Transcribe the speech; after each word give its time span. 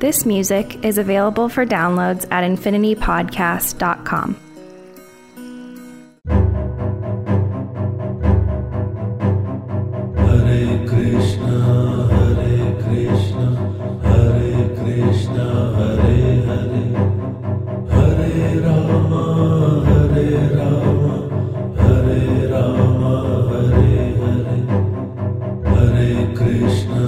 This 0.00 0.24
music 0.24 0.82
is 0.82 0.96
available 0.96 1.50
for 1.50 1.66
downloads 1.66 2.26
at 2.30 2.42
infinitypodcast.com. 2.42 4.34
Hare 10.16 10.88
Krishna, 10.88 11.56
Hare 12.08 12.72
Krishna, 12.82 13.48
Hare 14.00 14.68
Krishna, 14.78 15.46
Hare 15.76 16.48
Hare. 16.48 16.84
Hare 17.92 18.56
Rama, 18.62 19.24
Hare 19.84 20.48
Rama, 20.56 21.12
Hare 21.76 22.48
Rama, 22.48 23.12
Hare 23.50 24.16
Hare, 24.22 24.64
Hare 25.76 26.34
Krishna. 26.34 26.99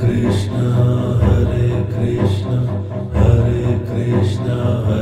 Krishna 0.00 0.60
Hare 1.22 1.68
Krishna 1.88 2.58
Hare 3.16 3.72
Krishna 3.88 4.56
Hare 4.86 4.99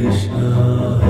Krishna. 0.00 1.07